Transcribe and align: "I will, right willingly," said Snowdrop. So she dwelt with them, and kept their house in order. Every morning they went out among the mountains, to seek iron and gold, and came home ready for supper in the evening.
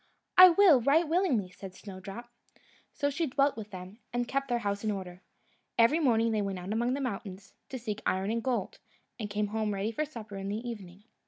"I 0.35 0.49
will, 0.49 0.81
right 0.81 1.07
willingly," 1.07 1.51
said 1.51 1.75
Snowdrop. 1.75 2.27
So 2.91 3.11
she 3.11 3.27
dwelt 3.27 3.55
with 3.55 3.69
them, 3.69 3.99
and 4.11 4.27
kept 4.27 4.47
their 4.47 4.57
house 4.65 4.83
in 4.83 4.89
order. 4.89 5.21
Every 5.77 5.99
morning 5.99 6.31
they 6.31 6.41
went 6.41 6.57
out 6.57 6.73
among 6.73 6.95
the 6.95 7.01
mountains, 7.01 7.53
to 7.69 7.77
seek 7.77 8.01
iron 8.03 8.31
and 8.31 8.41
gold, 8.43 8.79
and 9.19 9.29
came 9.29 9.49
home 9.49 9.75
ready 9.75 9.91
for 9.91 10.03
supper 10.03 10.37
in 10.37 10.49
the 10.49 10.67
evening. 10.67 11.03